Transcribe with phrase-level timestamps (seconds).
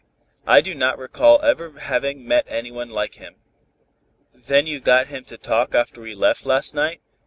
[0.47, 3.35] I do not recall ever having met any one like him."
[4.33, 7.01] "Then you got him to talk after we left last night.